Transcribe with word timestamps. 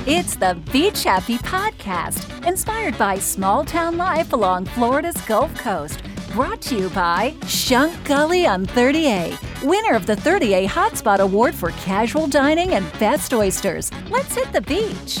It's 0.00 0.34
the 0.34 0.58
Beach 0.72 1.04
Happy 1.04 1.38
Podcast, 1.38 2.44
inspired 2.44 2.98
by 2.98 3.20
small 3.20 3.64
town 3.64 3.96
life 3.96 4.32
along 4.32 4.64
Florida's 4.64 5.20
Gulf 5.28 5.54
Coast. 5.54 6.02
Brought 6.32 6.60
to 6.62 6.76
you 6.76 6.90
by 6.90 7.36
Shunk 7.46 7.94
Gulley 8.04 8.44
on 8.44 8.66
30A, 8.66 9.62
winner 9.62 9.94
of 9.94 10.06
the 10.06 10.16
30A 10.16 10.66
Hotspot 10.66 11.20
Award 11.20 11.54
for 11.54 11.70
casual 11.72 12.26
dining 12.26 12.74
and 12.74 12.90
best 12.98 13.32
oysters. 13.32 13.92
Let's 14.10 14.34
hit 14.34 14.52
the 14.52 14.62
beach. 14.62 15.20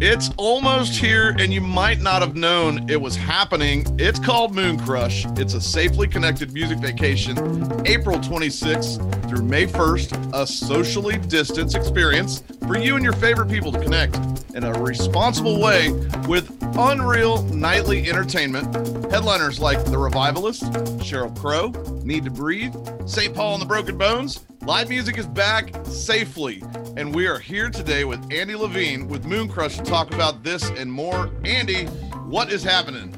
It's 0.00 0.30
almost 0.36 0.96
here, 0.96 1.36
and 1.38 1.52
you 1.52 1.60
might 1.60 2.00
not 2.00 2.20
have 2.20 2.34
known 2.34 2.90
it 2.90 3.00
was 3.00 3.14
happening. 3.14 3.86
It's 3.98 4.18
called 4.18 4.52
Moon 4.52 4.78
Crush. 4.78 5.24
It's 5.38 5.54
a 5.54 5.60
safely 5.60 6.08
connected 6.08 6.52
music 6.52 6.78
vacation, 6.78 7.38
April 7.86 8.18
26th 8.18 9.28
through 9.28 9.44
May 9.44 9.66
1st, 9.66 10.34
a 10.34 10.46
socially 10.46 11.18
distanced 11.18 11.76
experience 11.76 12.42
for 12.66 12.76
you 12.76 12.96
and 12.96 13.04
your 13.04 13.12
favorite 13.14 13.48
people 13.48 13.70
to 13.70 13.80
connect 13.80 14.16
in 14.54 14.64
a 14.64 14.72
responsible 14.72 15.60
way 15.60 15.92
with 16.26 16.50
unreal 16.76 17.42
nightly 17.44 18.08
entertainment. 18.10 18.74
Headliners 19.12 19.60
like 19.60 19.84
The 19.84 19.98
Revivalist, 19.98 20.64
Sheryl 21.00 21.38
Crow, 21.38 21.68
Need 22.02 22.24
to 22.24 22.30
Breathe, 22.30 22.74
St. 23.06 23.32
Paul 23.32 23.54
and 23.54 23.62
the 23.62 23.66
Broken 23.66 23.96
Bones. 23.96 24.44
Live 24.66 24.88
music 24.88 25.18
is 25.18 25.26
back 25.26 25.74
safely, 25.84 26.62
and 26.96 27.14
we 27.14 27.26
are 27.26 27.38
here 27.38 27.68
today 27.68 28.04
with 28.04 28.32
Andy 28.32 28.54
Levine 28.54 29.06
with 29.08 29.26
Moon 29.26 29.46
Crush 29.46 29.76
to 29.76 29.82
talk 29.82 30.14
about 30.14 30.42
this 30.42 30.70
and 30.70 30.90
more. 30.90 31.30
Andy, 31.44 31.84
what 32.24 32.50
is 32.50 32.62
happening? 32.62 33.14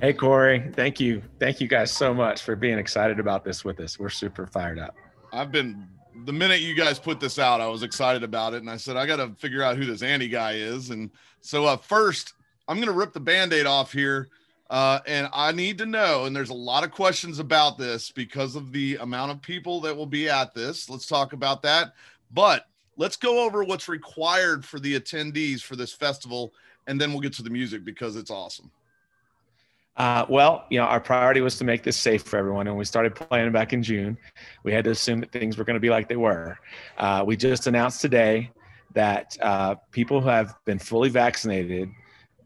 Hey 0.00 0.14
Corey, 0.14 0.72
thank 0.74 1.00
you, 1.00 1.20
thank 1.38 1.60
you 1.60 1.68
guys 1.68 1.92
so 1.92 2.14
much 2.14 2.40
for 2.40 2.56
being 2.56 2.78
excited 2.78 3.20
about 3.20 3.44
this 3.44 3.62
with 3.62 3.78
us. 3.78 3.98
We're 3.98 4.08
super 4.08 4.46
fired 4.46 4.78
up. 4.78 4.94
I've 5.34 5.52
been 5.52 5.86
the 6.24 6.32
minute 6.32 6.60
you 6.60 6.74
guys 6.74 6.98
put 6.98 7.20
this 7.20 7.38
out, 7.38 7.60
I 7.60 7.68
was 7.68 7.82
excited 7.82 8.22
about 8.22 8.54
it, 8.54 8.62
and 8.62 8.70
I 8.70 8.78
said 8.78 8.96
I 8.96 9.04
got 9.04 9.16
to 9.16 9.34
figure 9.38 9.62
out 9.62 9.76
who 9.76 9.84
this 9.84 10.02
Andy 10.02 10.28
guy 10.28 10.52
is. 10.52 10.88
And 10.88 11.10
so, 11.42 11.66
uh, 11.66 11.76
first, 11.76 12.32
I'm 12.68 12.76
going 12.76 12.88
to 12.88 12.94
rip 12.94 13.12
the 13.12 13.20
band-aid 13.20 13.66
off 13.66 13.92
here, 13.92 14.28
uh, 14.70 15.00
and 15.06 15.28
I 15.32 15.50
need 15.50 15.78
to 15.78 15.86
know. 15.86 16.24
And 16.24 16.34
there's 16.34 16.50
a 16.50 16.54
lot 16.54 16.84
of 16.84 16.92
questions 16.92 17.40
about 17.40 17.76
this 17.76 18.10
because 18.12 18.54
of 18.54 18.72
the 18.72 18.96
amount 18.96 19.32
of 19.32 19.42
people 19.42 19.80
that 19.82 19.96
will 19.96 20.06
be 20.06 20.28
at 20.28 20.54
this. 20.54 20.88
Let's 20.88 21.06
talk 21.06 21.32
about 21.32 21.62
that. 21.62 21.94
But 22.30 22.66
let's 22.96 23.16
go 23.16 23.44
over 23.44 23.64
what's 23.64 23.88
required 23.88 24.64
for 24.64 24.78
the 24.78 24.98
attendees 24.98 25.60
for 25.60 25.74
this 25.74 25.92
festival, 25.92 26.54
and 26.86 27.00
then 27.00 27.10
we'll 27.10 27.20
get 27.20 27.32
to 27.34 27.42
the 27.42 27.50
music 27.50 27.84
because 27.84 28.14
it's 28.14 28.30
awesome. 28.30 28.70
Uh, 29.96 30.24
well, 30.28 30.64
you 30.70 30.78
know, 30.78 30.86
our 30.86 31.00
priority 31.00 31.40
was 31.40 31.58
to 31.58 31.64
make 31.64 31.82
this 31.82 31.96
safe 31.96 32.22
for 32.22 32.36
everyone. 32.38 32.68
And 32.68 32.76
we 32.76 32.84
started 32.84 33.14
planning 33.14 33.52
back 33.52 33.72
in 33.72 33.82
June. 33.82 34.16
We 34.62 34.72
had 34.72 34.84
to 34.84 34.90
assume 34.90 35.20
that 35.20 35.32
things 35.32 35.58
were 35.58 35.64
going 35.64 35.74
to 35.74 35.80
be 35.80 35.90
like 35.90 36.08
they 36.08 36.16
were. 36.16 36.58
Uh, 36.96 37.24
we 37.26 37.36
just 37.36 37.66
announced 37.66 38.00
today 38.00 38.50
that 38.94 39.36
uh, 39.42 39.74
people 39.90 40.20
who 40.20 40.28
have 40.28 40.54
been 40.64 40.78
fully 40.78 41.08
vaccinated 41.08 41.90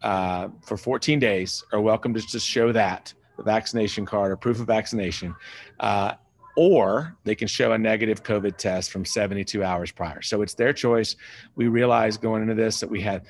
uh, 0.05 0.49
for 0.61 0.77
14 0.77 1.19
days 1.19 1.65
are 1.73 1.81
welcome 1.81 2.13
to 2.13 2.21
just 2.21 2.47
show 2.47 2.71
that 2.73 3.13
the 3.39 3.43
vaccination 3.43 4.05
card 4.05 4.31
or 4.31 4.37
proof 4.37 4.61
of 4.61 4.67
vaccination. 4.67 5.35
Uh, 5.81 6.13
or 6.57 7.17
they 7.25 7.35
can 7.35 7.49
show 7.49 7.73
a 7.73 7.79
negative 7.79 8.23
COVID 8.23 8.57
test 8.59 8.93
from 8.93 9.05
72 9.05 9.65
hours 9.65 9.91
prior. 9.91 10.23
So 10.23 10.43
it's 10.43 10.55
their 10.55 10.73
choice. 10.73 11.17
We 11.57 11.67
realized 11.69 12.21
going 12.21 12.43
into 12.43 12.55
this 12.55 12.79
that 12.81 12.89
we 12.89 13.01
had 13.01 13.23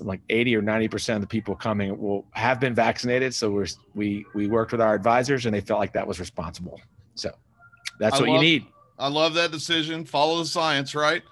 like 0.00 0.20
80 0.30 0.56
or 0.56 0.62
90 0.62 0.88
percent 0.88 1.16
of 1.16 1.20
the 1.20 1.28
people 1.28 1.54
coming 1.54 1.96
will 1.96 2.26
have 2.32 2.58
been 2.58 2.74
vaccinated 2.74 3.32
so 3.32 3.52
we're 3.52 3.68
we 3.94 4.26
we 4.34 4.48
worked 4.48 4.72
with 4.72 4.80
our 4.80 4.94
advisors 4.94 5.46
and 5.46 5.54
they 5.54 5.60
felt 5.60 5.78
like 5.78 5.92
that 5.92 6.04
was 6.04 6.18
responsible 6.18 6.80
so 7.14 7.30
that's 8.00 8.16
I 8.16 8.18
what 8.18 8.28
love, 8.30 8.34
you 8.34 8.40
need 8.40 8.66
i 8.98 9.06
love 9.06 9.34
that 9.34 9.52
decision 9.52 10.04
follow 10.04 10.38
the 10.38 10.44
science 10.44 10.96
right 10.96 11.22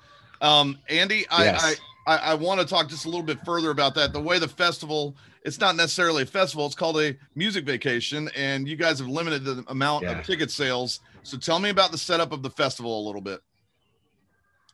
um 0.40 0.78
andy 0.88 1.26
I, 1.30 1.44
Yes. 1.46 1.64
I 1.64 1.74
i 2.06 2.16
i 2.16 2.34
want 2.34 2.60
to 2.60 2.66
talk 2.66 2.88
just 2.88 3.04
a 3.04 3.08
little 3.08 3.22
bit 3.24 3.38
further 3.44 3.70
about 3.70 3.94
that. 3.94 4.12
The 4.12 4.20
way 4.20 4.38
the 4.38 4.48
festival 4.48 5.16
it's 5.42 5.60
not 5.60 5.76
necessarily 5.76 6.22
a 6.22 6.26
festival 6.26 6.66
it's 6.66 6.74
called 6.74 6.98
a 7.00 7.16
music 7.34 7.64
vacation 7.66 8.30
and 8.36 8.66
you 8.68 8.76
guys 8.76 8.98
have 8.98 9.08
limited 9.08 9.44
the 9.44 9.64
amount 9.68 10.04
Yeah. 10.04 10.18
of 10.20 10.26
ticket 10.26 10.50
sales. 10.50 11.00
So 11.22 11.36
tell 11.38 11.58
me 11.58 11.70
about 11.70 11.90
the 11.92 11.98
setup 11.98 12.32
of 12.32 12.42
the 12.42 12.50
festival 12.50 12.98
a 12.98 13.04
little 13.06 13.20
bit. 13.20 13.40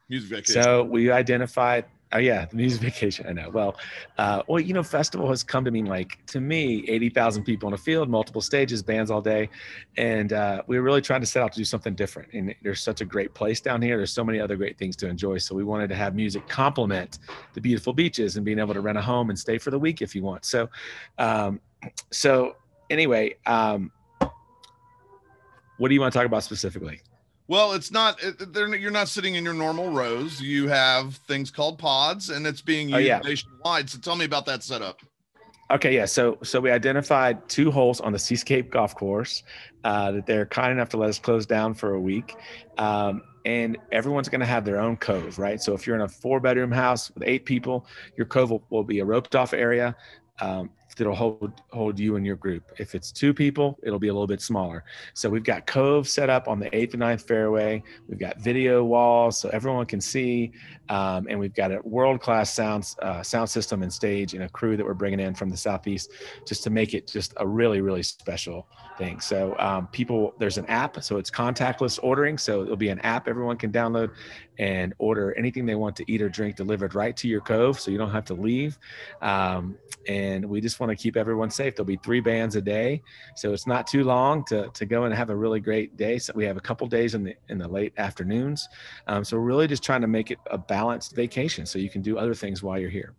Music 0.08 0.30
vacation. 0.30 0.62
so 0.62 0.82
we 0.82 1.10
identified 1.10 1.84
oh 2.12 2.18
yeah 2.18 2.44
the 2.46 2.56
music 2.56 2.80
vacation 2.80 3.26
i 3.28 3.32
know. 3.32 3.50
Well 3.50 3.76
uh, 4.18 4.42
well 4.46 4.60
you 4.60 4.74
know 4.74 4.82
festival 4.82 5.28
has 5.28 5.42
come 5.42 5.64
to 5.64 5.70
mean 5.70 5.86
like 5.86 6.24
to 6.26 6.40
me 6.40 6.84
80000 6.88 7.44
people 7.44 7.68
in 7.68 7.74
a 7.74 7.78
field 7.78 8.08
multiple 8.08 8.40
stages 8.40 8.82
bands 8.82 9.10
all 9.10 9.20
day 9.20 9.48
and 9.96 10.32
uh, 10.32 10.62
we 10.66 10.78
were 10.78 10.82
really 10.82 11.02
trying 11.02 11.20
to 11.20 11.26
set 11.26 11.42
out 11.42 11.52
to 11.52 11.58
do 11.58 11.64
something 11.64 11.94
different 11.94 12.32
and 12.32 12.54
there's 12.62 12.80
such 12.80 13.00
a 13.00 13.04
great 13.04 13.34
place 13.34 13.60
down 13.60 13.80
here 13.80 13.96
there's 13.96 14.12
so 14.12 14.24
many 14.24 14.40
other 14.40 14.56
great 14.56 14.78
things 14.78 14.96
to 14.96 15.08
enjoy 15.08 15.38
so 15.38 15.54
we 15.54 15.64
wanted 15.64 15.88
to 15.88 15.96
have 15.96 16.14
music 16.14 16.46
complement 16.48 17.18
the 17.54 17.60
beautiful 17.60 17.92
beaches 17.92 18.36
and 18.36 18.44
being 18.44 18.58
able 18.58 18.74
to 18.74 18.80
rent 18.80 18.98
a 18.98 19.02
home 19.02 19.30
and 19.30 19.38
stay 19.38 19.58
for 19.58 19.70
the 19.70 19.78
week 19.78 20.02
if 20.02 20.14
you 20.14 20.22
want 20.22 20.44
so 20.44 20.68
um, 21.18 21.60
so 22.10 22.56
anyway 22.90 23.34
um, 23.46 23.90
what 25.78 25.88
do 25.88 25.94
you 25.94 26.00
want 26.00 26.12
to 26.12 26.18
talk 26.18 26.26
about 26.26 26.42
specifically 26.42 27.00
well 27.50 27.72
it's 27.72 27.90
not 27.90 28.18
they're, 28.52 28.74
you're 28.76 28.90
not 28.90 29.08
sitting 29.08 29.34
in 29.34 29.44
your 29.44 29.52
normal 29.52 29.90
rows 29.90 30.40
you 30.40 30.68
have 30.68 31.16
things 31.26 31.50
called 31.50 31.78
pods 31.78 32.30
and 32.30 32.46
it's 32.46 32.62
being 32.62 32.88
used 32.88 32.96
Oh, 32.96 32.98
yeah. 32.98 33.18
nationwide 33.18 33.90
so 33.90 33.98
tell 33.98 34.16
me 34.16 34.24
about 34.24 34.46
that 34.46 34.62
setup 34.62 35.02
Okay, 35.72 35.94
yeah. 35.94 36.04
So 36.04 36.36
so 36.42 36.58
we 36.58 36.72
identified 36.72 37.48
two 37.48 37.70
holes 37.70 38.00
on 38.00 38.12
the 38.12 38.18
Seascape 38.18 38.72
Golf 38.72 38.96
Course 38.96 39.44
uh, 39.84 40.10
that 40.10 40.26
they're 40.26 40.46
kind 40.46 40.72
enough 40.72 40.88
to 40.88 40.96
let 40.96 41.08
us 41.08 41.20
close 41.20 41.46
down 41.46 41.74
for 41.74 41.94
a 41.94 42.00
week, 42.00 42.34
um, 42.76 43.22
and 43.44 43.78
everyone's 43.92 44.28
going 44.28 44.40
to 44.40 44.46
have 44.46 44.64
their 44.64 44.80
own 44.80 44.96
cove, 44.96 45.38
right? 45.38 45.60
So 45.62 45.72
if 45.72 45.86
you're 45.86 45.94
in 45.94 46.02
a 46.02 46.08
four-bedroom 46.08 46.72
house 46.72 47.12
with 47.12 47.22
eight 47.24 47.44
people, 47.44 47.86
your 48.16 48.26
cove 48.26 48.50
will, 48.50 48.64
will 48.70 48.82
be 48.82 48.98
a 48.98 49.04
roped-off 49.04 49.54
area. 49.54 49.94
Um, 50.40 50.70
that'll 50.96 51.14
hold 51.14 51.62
hold 51.70 51.98
you 51.98 52.16
and 52.16 52.26
your 52.26 52.36
group. 52.36 52.72
If 52.78 52.94
it's 52.94 53.12
two 53.12 53.32
people, 53.32 53.78
it'll 53.82 53.98
be 53.98 54.08
a 54.08 54.12
little 54.12 54.26
bit 54.26 54.40
smaller. 54.40 54.84
So 55.14 55.28
we've 55.28 55.44
got 55.44 55.66
cove 55.66 56.08
set 56.08 56.30
up 56.30 56.48
on 56.48 56.58
the 56.58 56.74
eighth 56.76 56.94
and 56.94 57.00
ninth 57.00 57.26
fairway. 57.26 57.82
We've 58.08 58.18
got 58.18 58.38
video 58.38 58.84
walls 58.84 59.38
so 59.38 59.48
everyone 59.50 59.86
can 59.86 60.00
see, 60.00 60.52
um, 60.88 61.26
and 61.28 61.38
we've 61.38 61.54
got 61.54 61.72
a 61.72 61.80
world 61.82 62.20
class 62.20 62.52
sound 62.52 62.94
uh, 63.00 63.22
sound 63.22 63.48
system 63.48 63.82
and 63.82 63.92
stage 63.92 64.34
and 64.34 64.44
a 64.44 64.48
crew 64.48 64.76
that 64.76 64.84
we're 64.84 64.94
bringing 64.94 65.20
in 65.20 65.34
from 65.34 65.50
the 65.50 65.56
southeast 65.56 66.12
just 66.46 66.62
to 66.64 66.70
make 66.70 66.94
it 66.94 67.06
just 67.06 67.32
a 67.36 67.46
really 67.46 67.80
really 67.80 68.02
special 68.02 68.66
thing. 69.00 69.20
So 69.20 69.56
um, 69.58 69.86
people, 69.88 70.34
there's 70.38 70.58
an 70.58 70.66
app, 70.66 71.02
so 71.02 71.16
it's 71.16 71.30
contactless 71.30 71.98
ordering. 72.02 72.36
So 72.38 72.62
it'll 72.62 72.76
be 72.76 72.90
an 72.90 73.00
app 73.00 73.28
everyone 73.28 73.56
can 73.56 73.72
download 73.72 74.10
and 74.58 74.92
order 74.98 75.32
anything 75.38 75.64
they 75.64 75.74
want 75.74 75.96
to 75.96 76.12
eat 76.12 76.20
or 76.20 76.28
drink 76.28 76.56
delivered 76.56 76.94
right 76.94 77.16
to 77.16 77.28
your 77.28 77.40
cove, 77.40 77.80
so 77.80 77.90
you 77.90 77.98
don't 77.98 78.10
have 78.10 78.26
to 78.26 78.34
leave. 78.34 78.78
Um, 79.22 79.78
and 80.06 80.44
we 80.44 80.60
just 80.60 80.79
want 80.80 80.90
to 80.90 80.96
keep 81.00 81.16
everyone 81.16 81.50
safe. 81.50 81.76
There'll 81.76 81.86
be 81.86 81.96
three 82.02 82.20
bands 82.20 82.56
a 82.56 82.62
day, 82.62 83.02
so 83.36 83.52
it's 83.52 83.66
not 83.66 83.86
too 83.86 84.04
long 84.04 84.44
to, 84.46 84.68
to 84.70 84.86
go 84.86 85.04
and 85.04 85.14
have 85.14 85.30
a 85.30 85.36
really 85.36 85.60
great 85.60 85.96
day. 85.96 86.18
So 86.18 86.32
we 86.34 86.44
have 86.46 86.56
a 86.56 86.60
couple 86.60 86.86
days 86.88 87.14
in 87.14 87.22
the 87.22 87.34
in 87.48 87.58
the 87.58 87.68
late 87.68 87.92
afternoons. 87.98 88.68
Um, 89.06 89.24
so 89.24 89.36
we're 89.36 89.44
really 89.44 89.66
just 89.66 89.82
trying 89.82 90.00
to 90.00 90.06
make 90.08 90.30
it 90.30 90.38
a 90.50 90.58
balanced 90.58 91.14
vacation, 91.14 91.66
so 91.66 91.78
you 91.78 91.90
can 91.90 92.02
do 92.02 92.18
other 92.18 92.34
things 92.34 92.62
while 92.62 92.78
you're 92.78 92.90
here. 92.90 93.14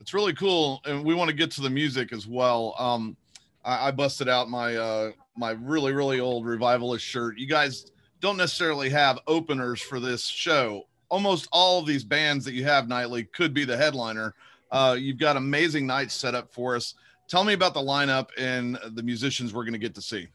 it's 0.00 0.14
really 0.14 0.34
cool 0.34 0.80
and 0.84 1.04
we 1.04 1.14
want 1.14 1.28
to 1.28 1.34
get 1.34 1.50
to 1.50 1.60
the 1.60 1.70
music 1.70 2.12
as 2.12 2.26
well 2.28 2.74
um 2.78 3.16
i, 3.64 3.88
I 3.88 3.90
busted 3.90 4.28
out 4.28 4.48
my 4.48 4.76
uh 4.76 5.10
my 5.36 5.50
really 5.50 5.92
really 5.92 6.20
old 6.20 6.46
revivalist 6.46 7.04
shirt 7.04 7.38
you 7.38 7.46
guys 7.48 7.90
don't 8.20 8.36
necessarily 8.36 8.88
have 8.90 9.18
openers 9.26 9.80
for 9.82 9.98
this 9.98 10.24
show 10.24 10.84
almost 11.08 11.48
all 11.50 11.80
of 11.80 11.86
these 11.86 12.04
bands 12.04 12.44
that 12.44 12.54
you 12.54 12.62
have 12.64 12.86
nightly 12.88 13.24
could 13.24 13.52
be 13.52 13.64
the 13.64 13.76
headliner 13.76 14.34
uh 14.70 14.96
you've 14.98 15.18
got 15.18 15.36
amazing 15.36 15.86
nights 15.86 16.14
set 16.14 16.34
up 16.34 16.52
for 16.52 16.76
us 16.76 16.94
tell 17.28 17.44
me 17.44 17.52
about 17.52 17.74
the 17.74 17.80
lineup 17.80 18.28
and 18.38 18.78
the 18.92 19.02
musicians 19.02 19.52
we're 19.52 19.64
going 19.64 19.72
to 19.72 19.78
get 19.78 19.94
to 19.94 20.02
see 20.02 20.28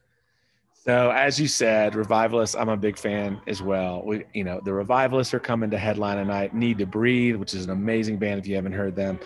So 0.83 1.11
as 1.11 1.39
you 1.39 1.47
said, 1.47 1.93
Revivalists, 1.93 2.55
I'm 2.59 2.69
a 2.69 2.75
big 2.75 2.97
fan 2.97 3.39
as 3.45 3.61
well. 3.61 4.01
We, 4.03 4.25
you 4.33 4.43
know, 4.43 4.59
the 4.65 4.73
Revivalists 4.73 5.31
are 5.35 5.39
coming 5.39 5.69
to 5.69 5.77
headline 5.77 6.17
tonight. 6.17 6.55
Need 6.55 6.79
to 6.79 6.87
Breathe, 6.87 7.35
which 7.35 7.53
is 7.53 7.65
an 7.65 7.69
amazing 7.69 8.17
band 8.17 8.39
if 8.39 8.47
you 8.47 8.55
haven't 8.55 8.71
heard 8.73 8.95
them. 8.95 9.19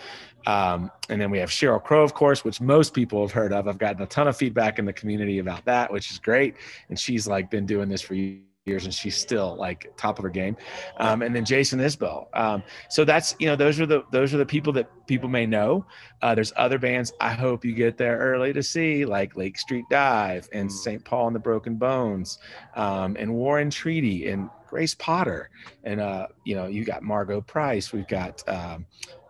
Um, 0.48 0.92
and 1.10 1.20
then 1.20 1.32
we 1.32 1.40
have 1.40 1.50
Sheryl 1.50 1.82
Crow, 1.82 2.04
of 2.04 2.14
course, 2.14 2.44
which 2.44 2.60
most 2.60 2.94
people 2.94 3.22
have 3.22 3.32
heard 3.32 3.54
of. 3.54 3.68
I've 3.70 3.78
gotten 3.78 4.02
a 4.02 4.06
ton 4.06 4.28
of 4.28 4.36
feedback 4.36 4.80
in 4.80 4.86
the 4.86 4.94
community 4.94 5.40
about 5.40 5.64
that, 5.66 5.92
which 5.92 6.12
is 6.12 6.20
great. 6.20 6.56
And 6.90 7.00
she's 7.00 7.26
like 7.26 7.50
been 7.50 7.66
doing 7.66 7.88
this 7.90 8.02
for 8.02 8.16
years 8.16 8.42
and 8.68 8.92
she's 8.94 9.16
still 9.16 9.56
like 9.56 9.92
top 9.96 10.18
of 10.18 10.24
her 10.24 10.30
game. 10.30 10.58
Um, 10.98 11.22
and 11.22 11.36
then 11.36 11.46
Jason 11.46 11.80
Isbell. 11.80 12.26
Um, 12.34 12.64
so 12.90 13.06
that's, 13.06 13.36
you 13.38 13.46
know, 13.46 13.56
those 13.56 13.80
are 13.80 13.86
the, 13.86 14.04
those 14.12 14.34
are 14.34 14.38
the 14.38 14.46
people 14.46 14.74
that 14.74 14.90
people 15.06 15.30
may 15.30 15.46
know. 15.46 15.86
Uh, 16.24 16.34
there's 16.34 16.52
other 16.58 16.80
bands 16.80 17.14
I 17.22 17.34
hope 17.34 17.64
you 17.64 17.74
get 17.74 17.96
there 17.98 18.18
early 18.18 18.54
to 18.54 18.64
see, 18.64 19.06
like 19.06 19.38
Lake 19.38 19.60
Street 19.60 19.86
Dive 19.92 20.50
and 20.52 20.72
St. 20.72 21.06
Paul 21.06 21.28
and 21.28 21.36
the 21.36 21.40
Broken 21.40 21.76
Bones, 21.76 22.40
um, 22.76 23.16
and 23.20 23.32
Warren 23.36 23.70
Treaty 23.70 24.30
and 24.30 24.50
Grace 24.68 24.96
Potter, 24.96 25.52
and 25.84 26.02
uh, 26.02 26.26
you 26.44 26.56
know 26.56 26.66
you 26.66 26.84
got 26.84 27.04
Margo 27.04 27.42
Price. 27.42 27.94
We've 27.94 28.08
got 28.08 28.42
um, 28.50 28.86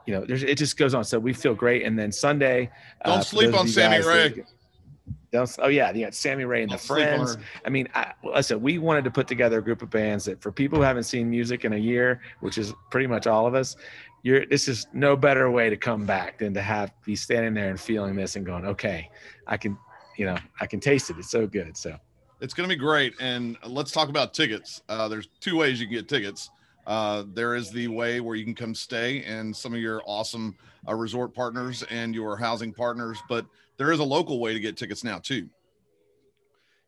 you 0.06 0.14
know 0.14 0.24
there's 0.26 0.44
it 0.44 0.58
just 0.58 0.78
goes 0.78 0.94
on. 0.94 1.04
So 1.04 1.20
we 1.20 1.34
feel 1.34 1.54
great. 1.54 1.84
And 1.84 2.00
then 2.00 2.12
Sunday, 2.12 2.72
Don't 3.04 3.18
uh, 3.18 3.22
sleep 3.22 3.54
on 3.54 3.68
Sammy 3.68 3.98
Rae. 3.98 4.30
that- 4.30 4.46
oh 5.34 5.68
yeah, 5.68 5.92
you 5.92 6.06
got 6.06 6.14
Sammy 6.14 6.46
Rae 6.46 6.64
and 6.64 6.72
the 6.72 6.78
Friends. 6.78 7.38
I 7.66 7.70
mean, 7.70 7.88
I, 7.96 8.14
listen, 8.24 8.62
we 8.62 8.78
wanted 8.78 9.04
to 9.06 9.12
put 9.12 9.28
together 9.28 9.60
a 9.60 9.62
group 9.62 9.82
of 9.82 9.90
bands 9.90 10.26
that, 10.26 10.42
for 10.42 10.52
people 10.52 10.78
who 10.78 10.84
haven't 10.84 11.04
seen 11.04 11.30
music 11.30 11.66
in 11.66 11.74
a 11.74 11.78
year, 11.78 12.22
which 12.40 12.58
is 12.58 12.74
pretty 12.92 13.08
much 13.08 13.28
all 13.28 13.48
of 13.48 13.56
us, 13.56 13.76
you're 14.24 14.46
this 14.46 14.68
is 14.68 14.88
no 14.94 15.16
better 15.16 15.52
way 15.52 15.70
to 15.70 15.78
come 15.78 16.06
back 16.06 16.40
than 16.40 16.54
to 16.54 16.62
have 16.62 16.92
be 17.06 17.16
standing 17.16 17.54
there 17.54 17.70
and 17.70 17.80
feeling 17.80 18.16
this 18.16 18.36
and 18.36 18.46
going, 18.46 18.66
okay, 18.66 19.10
I 19.48 19.58
can, 19.58 19.78
you 20.18 20.26
know, 20.26 20.38
I 20.60 20.66
can 20.66 20.80
taste 20.80 21.10
it. 21.10 21.18
It's 21.18 21.30
so 21.30 21.46
good. 21.46 21.78
So 21.78 21.96
it's 22.42 22.54
going 22.54 22.68
to 22.70 22.76
be 22.76 22.80
great. 22.80 23.14
And 23.20 23.58
let's 23.66 23.92
talk 23.92 24.10
about 24.10 24.34
tickets. 24.34 24.82
Uh, 24.90 25.08
there's 25.08 25.28
two 25.40 25.58
ways 25.58 25.80
you 25.80 25.88
can 25.88 25.96
get 25.96 26.10
tickets. 26.10 26.50
Uh, 26.86 27.24
there 27.34 27.56
is 27.56 27.72
the 27.72 27.88
way 27.88 28.20
where 28.20 28.36
you 28.36 28.44
can 28.44 28.56
come 28.56 28.76
stay 28.76 29.24
and 29.24 29.56
some 29.56 29.74
of 29.74 29.80
your 29.80 30.02
awesome 30.06 30.56
uh, 30.88 30.94
resort 30.94 31.34
partners 31.34 31.84
and 31.90 32.14
your 32.14 32.38
housing 32.38 32.72
partners, 32.72 33.18
but 33.28 33.46
there 33.78 33.92
is 33.92 34.00
a 34.00 34.04
local 34.04 34.40
way 34.40 34.54
to 34.54 34.60
get 34.60 34.78
tickets 34.78 35.04
now 35.04 35.20
too. 35.20 35.50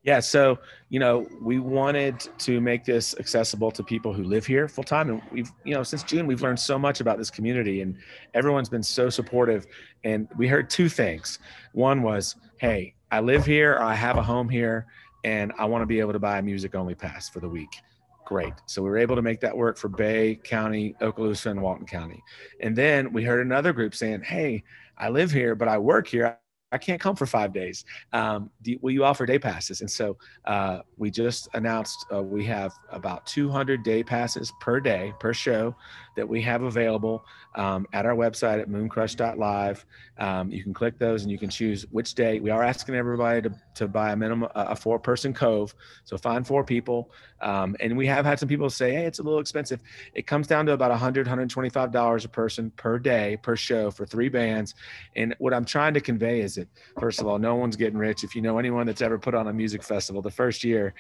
Yeah, 0.04 0.22
so 0.22 0.60
you 0.88 1.00
know, 1.00 1.28
we 1.42 1.60
wanted 1.60 2.20
to 2.40 2.62
make 2.62 2.86
this 2.86 3.14
accessible 3.20 3.72
to 3.72 3.84
people 3.84 4.14
who 4.14 4.24
live 4.24 4.46
here 4.46 4.70
full 4.70 4.86
time, 4.86 5.10
and 5.10 5.22
we've 5.32 5.52
you 5.66 5.74
know 5.74 5.84
since 5.84 6.02
June 6.04 6.26
we've 6.26 6.42
learned 6.42 6.60
so 6.60 6.80
much 6.80 7.02
about 7.02 7.18
this 7.18 7.30
community, 7.30 7.82
and 7.82 7.98
everyone's 8.34 8.70
been 8.70 8.84
so 8.84 9.10
supportive. 9.10 9.68
And 10.06 10.30
we 10.38 10.48
heard 10.48 10.70
two 10.70 10.88
things. 10.88 11.40
One 11.74 12.04
was, 12.04 12.38
"Hey, 12.58 12.94
I 13.12 13.20
live 13.20 13.46
here, 13.46 13.80
I 13.82 13.96
have 13.96 14.18
a 14.18 14.24
home 14.24 14.48
here, 14.48 14.86
and 15.26 15.52
I 15.58 15.66
want 15.66 15.82
to 15.82 15.88
be 15.88 16.00
able 16.00 16.14
to 16.14 16.20
buy 16.20 16.38
a 16.38 16.42
music 16.42 16.74
only 16.74 16.96
pass 16.96 17.28
for 17.28 17.42
the 17.42 17.50
week." 17.50 17.82
Great. 18.28 18.56
So 18.66 18.84
we 18.84 18.90
were 18.90 18.98
able 18.98 19.16
to 19.16 19.22
make 19.22 19.40
that 19.40 19.56
work 19.56 19.78
for 19.78 19.88
Bay 19.88 20.36
County, 20.36 20.94
Okaloosa, 21.00 21.50
and 21.50 21.62
Walton 21.62 21.86
County. 21.86 22.22
And 22.60 22.76
then 22.76 23.14
we 23.14 23.24
heard 23.24 23.40
another 23.40 23.72
group 23.72 23.96
saying, 23.96 24.24
"Hey, 24.24 24.66
I 24.98 25.08
live 25.08 25.32
here, 25.32 25.56
but 25.56 25.70
I 25.70 25.78
work 25.78 26.08
here. 26.08 26.38
I 26.78 26.80
can't 26.80 27.02
come 27.02 27.16
for 27.16 27.26
five 27.26 27.54
days. 27.54 27.86
Um, 28.14 28.52
do, 28.62 28.78
will 28.84 28.92
you 28.92 29.04
offer 29.04 29.26
day 29.26 29.40
passes? 29.40 29.82
And 29.82 29.90
so 29.90 30.16
uh, 30.46 30.82
we 30.96 31.10
just 31.10 31.50
announced 31.56 32.06
uh, 32.14 32.22
we 32.22 32.46
have 32.46 32.72
about 32.92 33.26
200 33.26 33.82
day 33.82 34.04
passes 34.04 34.54
per 34.60 34.80
day 34.80 35.12
per 35.20 35.34
show 35.34 35.76
that 36.16 36.28
we 36.28 36.40
have 36.42 36.62
available 36.62 37.26
um, 37.56 37.88
at 37.94 38.06
our 38.06 38.16
website 38.16 38.62
at 38.62 38.70
mooncrush.live. 38.70 39.86
Um, 40.20 40.52
you 40.52 40.64
can 40.64 40.74
click 40.74 41.00
those 41.00 41.24
and 41.24 41.32
you 41.32 41.38
can 41.38 41.50
choose 41.50 41.88
which 41.92 42.14
day. 42.14 42.40
We 42.40 42.52
are 42.52 42.64
asking 42.64 42.96
everybody 42.96 43.42
to, 43.44 43.52
to 43.76 43.88
buy 43.88 44.12
a 44.12 44.16
minimum 44.16 44.50
a 44.56 44.76
four 44.76 45.00
person 45.00 45.34
cove, 45.34 45.74
so 46.04 46.18
find 46.18 46.46
four 46.46 46.64
people. 46.64 47.12
Um, 47.40 47.76
and 47.80 47.96
we 47.96 48.08
have 48.08 48.26
had 48.26 48.40
some 48.40 48.50
people 48.50 48.70
say, 48.70 48.94
"Hey, 48.94 49.06
it's 49.06 49.20
a 49.20 49.24
little 49.24 49.40
expensive." 49.40 49.80
It 50.16 50.26
comes 50.26 50.48
down 50.48 50.66
to 50.66 50.74
about 50.74 50.90
100 50.90 51.28
125 51.28 51.92
dollars 51.92 52.26
a 52.26 52.30
person 52.30 52.72
per 52.72 52.98
day 52.98 53.38
per 53.42 53.56
show 53.56 53.92
for 53.92 54.06
three 54.06 54.30
bands. 54.30 54.74
And 55.16 55.36
what 55.38 55.54
I'm 55.54 55.66
trying 55.66 55.94
to 55.94 56.02
convey 56.02 56.42
is 56.42 56.56
that 56.56 56.67
first 57.00 57.20
of 57.20 57.28
all, 57.28 57.40
no 57.40 57.56
one's 57.56 57.76
getting 57.76 57.98
rich. 57.98 58.24
If 58.24 58.36
you 58.36 58.42
know 58.42 58.58
anyone 58.58 58.86
that's 58.86 59.02
ever 59.02 59.18
put 59.18 59.34
on 59.36 59.48
a 59.48 59.54
music 59.54 59.84
festival, 59.84 60.22
the 60.22 60.32
first 60.32 60.64
year 60.64 60.94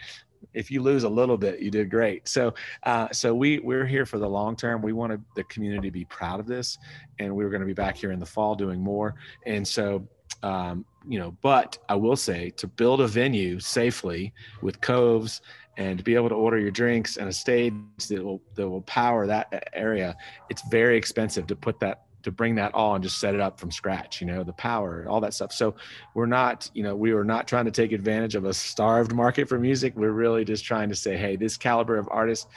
if 0.53 0.71
you 0.71 0.81
lose 0.81 1.03
a 1.03 1.09
little 1.09 1.37
bit, 1.37 1.59
you 1.59 1.71
did 1.71 1.89
great. 1.89 2.27
So, 2.27 2.53
uh, 2.83 3.09
so 3.11 3.33
we 3.33 3.59
we're 3.59 3.85
here 3.85 4.05
for 4.05 4.19
the 4.19 4.27
long 4.27 4.55
term. 4.55 4.81
We 4.81 4.93
want 4.93 5.19
the 5.35 5.43
community 5.45 5.87
to 5.87 5.91
be 5.91 6.05
proud 6.05 6.39
of 6.39 6.47
this, 6.47 6.77
and 7.19 7.35
we 7.35 7.43
are 7.43 7.49
going 7.49 7.61
to 7.61 7.67
be 7.67 7.73
back 7.73 7.97
here 7.97 8.11
in 8.11 8.19
the 8.19 8.25
fall 8.25 8.55
doing 8.55 8.81
more. 8.81 9.15
And 9.45 9.67
so, 9.67 10.07
um, 10.43 10.85
you 11.07 11.19
know, 11.19 11.35
but 11.41 11.77
I 11.89 11.95
will 11.95 12.15
say 12.15 12.51
to 12.57 12.67
build 12.67 13.01
a 13.01 13.07
venue 13.07 13.59
safely 13.59 14.33
with 14.61 14.81
coves 14.81 15.41
and 15.77 15.97
to 15.97 16.03
be 16.03 16.15
able 16.15 16.29
to 16.29 16.35
order 16.35 16.57
your 16.57 16.71
drinks 16.71 17.17
and 17.17 17.29
a 17.29 17.33
stage 17.33 17.73
that 18.09 18.23
will 18.23 18.41
that 18.55 18.67
will 18.67 18.81
power 18.81 19.27
that 19.27 19.69
area, 19.73 20.15
it's 20.49 20.67
very 20.69 20.97
expensive 20.97 21.47
to 21.47 21.55
put 21.55 21.79
that 21.79 22.06
to 22.27 22.31
bring 22.31 22.55
that 22.55 22.73
all 22.73 22.93
and 22.93 23.01
just 23.01 23.19
set 23.19 23.33
it 23.33 23.39
up 23.39 23.57
from 23.57 23.71
scratch 23.71 24.19
you 24.19 24.27
know 24.27 24.43
the 24.43 24.51
power 24.53 25.05
all 25.07 25.21
that 25.21 25.33
stuff. 25.33 25.53
So 25.53 25.75
we're 26.13 26.25
not 26.25 26.69
you 26.73 26.83
know 26.83 26.93
we 26.93 27.13
were 27.13 27.23
not 27.23 27.47
trying 27.47 27.63
to 27.65 27.71
take 27.71 27.93
advantage 27.93 28.35
of 28.35 28.43
a 28.43 28.53
starved 28.53 29.13
market 29.13 29.47
for 29.47 29.57
music. 29.57 29.93
We're 29.95 30.11
really 30.11 30.43
just 30.43 30.65
trying 30.65 30.89
to 30.89 30.95
say 30.95 31.15
hey 31.15 31.37
this 31.37 31.55
caliber 31.55 31.97
of 31.97 32.07
artist 32.11 32.47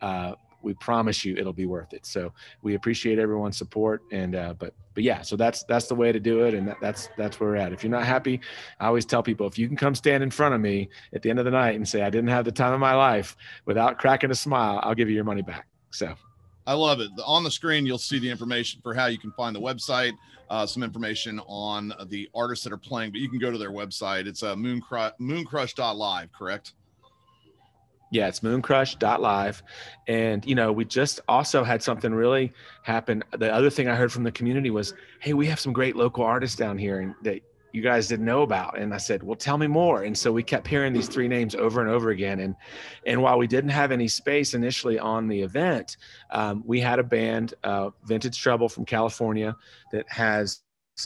uh, 0.00 0.34
we 0.62 0.74
promise 0.74 1.24
you 1.24 1.36
it'll 1.36 1.52
be 1.52 1.64
worth 1.64 1.94
it. 1.94 2.04
So 2.04 2.32
we 2.62 2.74
appreciate 2.74 3.20
everyone's 3.20 3.56
support 3.56 4.02
and 4.10 4.34
uh, 4.34 4.54
but 4.58 4.74
but 4.94 5.04
yeah 5.04 5.22
so 5.22 5.36
that's 5.36 5.62
that's 5.62 5.86
the 5.86 5.94
way 5.94 6.10
to 6.10 6.18
do 6.18 6.44
it 6.44 6.52
and 6.52 6.66
that, 6.66 6.78
that's 6.80 7.08
that's 7.16 7.38
where 7.38 7.50
we're 7.50 7.56
at. 7.56 7.72
If 7.72 7.84
you're 7.84 7.92
not 7.92 8.04
happy 8.04 8.40
i 8.80 8.86
always 8.86 9.06
tell 9.06 9.22
people 9.22 9.46
if 9.46 9.56
you 9.56 9.68
can 9.68 9.76
come 9.76 9.94
stand 9.94 10.24
in 10.24 10.30
front 10.32 10.56
of 10.56 10.60
me 10.60 10.88
at 11.14 11.22
the 11.22 11.30
end 11.30 11.38
of 11.38 11.44
the 11.44 11.52
night 11.52 11.76
and 11.76 11.86
say 11.86 12.02
i 12.02 12.10
didn't 12.10 12.30
have 12.30 12.44
the 12.44 12.52
time 12.52 12.72
of 12.72 12.80
my 12.80 12.94
life 12.94 13.36
without 13.64 13.98
cracking 13.98 14.32
a 14.32 14.34
smile 14.34 14.80
i'll 14.82 14.94
give 14.94 15.08
you 15.08 15.14
your 15.14 15.24
money 15.24 15.42
back. 15.42 15.68
So 15.90 16.14
I 16.70 16.74
love 16.74 17.00
it. 17.00 17.10
On 17.26 17.42
the 17.42 17.50
screen, 17.50 17.84
you'll 17.84 17.98
see 17.98 18.20
the 18.20 18.30
information 18.30 18.80
for 18.80 18.94
how 18.94 19.06
you 19.06 19.18
can 19.18 19.32
find 19.32 19.56
the 19.56 19.60
website, 19.60 20.12
uh, 20.50 20.64
some 20.64 20.84
information 20.84 21.40
on 21.48 21.92
the 22.06 22.30
artists 22.32 22.62
that 22.62 22.72
are 22.72 22.76
playing, 22.76 23.10
but 23.10 23.20
you 23.20 23.28
can 23.28 23.40
go 23.40 23.50
to 23.50 23.58
their 23.58 23.72
website. 23.72 24.28
It's 24.28 24.44
uh, 24.44 24.54
mooncrush, 24.54 25.10
mooncrush.live, 25.20 26.30
correct? 26.32 26.74
Yeah, 28.12 28.28
it's 28.28 28.38
mooncrush.live. 28.38 29.64
And, 30.06 30.46
you 30.46 30.54
know, 30.54 30.70
we 30.70 30.84
just 30.84 31.18
also 31.26 31.64
had 31.64 31.82
something 31.82 32.14
really 32.14 32.52
happen. 32.84 33.24
The 33.36 33.52
other 33.52 33.68
thing 33.68 33.88
I 33.88 33.96
heard 33.96 34.12
from 34.12 34.22
the 34.22 34.30
community 34.30 34.70
was, 34.70 34.94
hey, 35.18 35.32
we 35.32 35.46
have 35.46 35.58
some 35.58 35.72
great 35.72 35.96
local 35.96 36.22
artists 36.22 36.56
down 36.56 36.78
here 36.78 37.00
and 37.00 37.16
that 37.22 37.42
you 37.72 37.82
guys 37.82 38.08
didn't 38.08 38.26
know 38.26 38.42
about. 38.42 38.78
And 38.78 38.92
i 38.92 38.98
said 38.98 39.22
well 39.22 39.36
tell 39.36 39.58
me 39.58 39.66
more. 39.66 40.04
And 40.04 40.16
so 40.16 40.32
we 40.32 40.42
kept 40.42 40.66
hearing 40.66 40.92
these 40.92 41.08
three 41.08 41.28
names 41.28 41.54
over 41.54 41.80
and 41.80 41.90
over 41.90 42.10
again. 42.10 42.40
And 42.40 42.54
and 43.06 43.22
while 43.22 43.38
we 43.38 43.46
didn't 43.46 43.70
have 43.70 43.92
any 43.92 44.08
space 44.08 44.54
initially 44.54 44.98
on 44.98 45.28
the 45.28 45.40
event 45.40 45.96
um, 46.30 46.62
we 46.66 46.80
had 46.80 46.98
a 46.98 47.04
band 47.04 47.54
uh, 47.64 47.90
vintage 48.04 48.40
trouble 48.40 48.68
from 48.68 48.84
california 48.84 49.56
that 49.92 50.06
has 50.08 50.60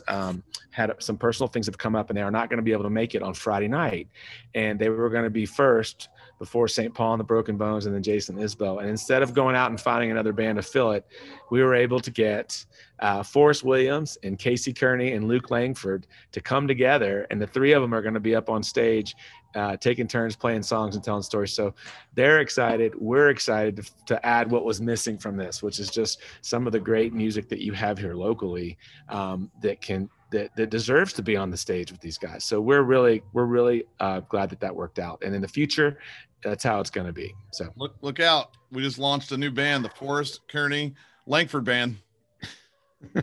um, 0.09 0.43
had 0.71 0.93
some 0.99 1.17
personal 1.17 1.49
things 1.49 1.67
have 1.67 1.79
come 1.79 1.95
up 1.95 2.11
and 2.11 2.17
they 2.17 2.23
are 2.23 2.31
not 2.31 2.49
going 2.49 2.57
to 2.57 2.63
be 2.63 2.73
able 2.73 2.83
to 2.83 2.91
make 2.91 3.15
it 3.15 3.23
on 3.23 3.35
friday 3.35 3.69
night. 3.69 4.09
And 4.55 4.79
they 4.79 4.89
were 4.89 5.11
going 5.11 5.25
to 5.25 5.31
be 5.31 5.47
first 5.47 6.09
before 6.45 6.69
St. 6.69 6.93
Paul 6.93 7.15
and 7.15 7.21
the 7.21 7.25
Broken 7.25 7.57
Bones 7.57 7.87
and 7.87 7.95
then 7.95 8.03
Jason 8.03 8.37
Isbell. 8.37 8.81
And 8.81 8.91
instead 8.91 9.23
of 9.23 9.33
going 9.33 9.57
out 9.57 9.71
and 9.71 9.81
finding 9.81 10.11
another 10.11 10.35
band 10.35 10.57
to 10.57 10.63
fill 10.63 10.93
it, 10.93 11.07
we 11.51 11.63
were 11.63 11.75
able 11.75 11.99
to 12.01 12.11
get 12.11 12.63
uh, 12.99 13.23
Forrest 13.23 13.65
Williams 13.65 14.19
and 14.23 14.39
Casey 14.39 14.71
Kearney 14.71 15.13
and 15.13 15.27
Luke 15.27 15.51
Langford 15.51 16.07
to 16.33 16.43
come 16.43 16.69
together. 16.69 17.27
And 17.31 17.41
the 17.41 17.47
three 17.47 17.73
of 17.73 17.81
them 17.81 17.95
are 17.95 18.03
going 18.03 18.13
to 18.13 18.21
be 18.21 18.37
up 18.37 18.51
on 18.51 18.63
stage 18.63 19.17
uh, 19.55 19.77
taking 19.79 20.07
turns 20.07 20.37
playing 20.37 20.63
songs 20.63 20.97
and 20.97 21.05
telling 21.05 21.23
stories. 21.23 21.55
So 21.55 21.75
they're 22.15 22.41
excited. 22.41 22.93
We're 22.97 23.31
excited 23.31 23.77
to, 23.77 24.05
to, 24.07 24.27
add 24.27 24.51
what 24.51 24.65
was 24.65 24.81
missing 24.81 25.17
from 25.17 25.37
this, 25.37 25.63
which 25.63 25.79
is 25.79 25.89
just 25.91 26.21
some 26.43 26.67
of 26.67 26.73
the 26.73 26.81
great 26.81 27.15
music 27.15 27.49
that 27.49 27.61
you 27.61 27.73
have 27.73 27.97
here 27.97 28.15
locally 28.15 28.77
um, 29.09 29.51
that 29.63 29.81
can 29.81 30.11
that, 30.35 30.55
that 30.57 30.69
deserves 30.71 31.13
to 31.13 31.23
be 31.23 31.37
on 31.37 31.51
the 31.51 31.57
stage 31.57 31.93
with 31.93 32.01
these 32.01 32.19
guys. 32.19 32.45
So 32.45 32.61
we're 32.61 32.83
really 32.83 33.23
we're 33.33 33.45
really 33.45 33.85
uh, 34.01 34.21
glad 34.21 34.51
that 34.51 34.61
that 34.61 34.75
worked 34.75 34.99
out. 34.99 35.23
And 35.25 35.35
in 35.35 35.41
the 35.41 35.49
future, 35.49 35.99
that's 36.45 36.63
how 36.63 36.79
it's 36.81 36.91
going 36.91 37.07
to 37.07 37.13
be. 37.13 37.35
So 37.51 37.69
look 37.77 37.95
look 38.03 38.21
out! 38.21 38.51
We 38.71 38.83
just 38.83 38.99
launched 38.99 39.33
a 39.33 39.37
new 39.37 39.51
band, 39.51 39.85
the 39.85 39.89
Forrest 39.89 40.43
Kearney 40.49 40.95
Langford 41.27 41.65
Band. 41.65 41.97